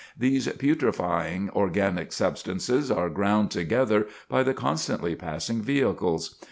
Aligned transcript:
These 0.17 0.47
putrifying 0.47 1.51
organic 1.51 2.11
substances 2.11 2.89
are 2.89 3.07
ground 3.07 3.51
together 3.51 4.07
by 4.29 4.41
the 4.41 4.55
constantly 4.55 5.13
passing 5.13 5.61
vehicles. 5.61 6.39